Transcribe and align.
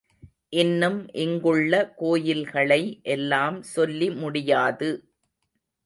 இன்னும் 0.53 0.97
இங்குள்ள 1.15 1.81
கோயில்களை 1.95 2.81
எல்லாம் 3.09 3.61
சொல்லி 3.71 4.09
முடியாது. 4.15 4.91